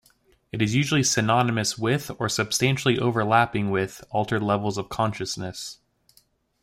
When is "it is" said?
0.51-0.73